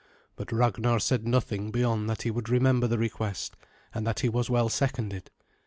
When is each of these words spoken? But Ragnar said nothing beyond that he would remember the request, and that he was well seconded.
But 0.35 0.51
Ragnar 0.51 0.97
said 0.97 1.27
nothing 1.27 1.69
beyond 1.69 2.09
that 2.09 2.23
he 2.23 2.31
would 2.31 2.49
remember 2.49 2.87
the 2.87 2.97
request, 2.97 3.55
and 3.93 4.07
that 4.07 4.21
he 4.21 4.29
was 4.29 4.49
well 4.49 4.67
seconded. 4.67 5.29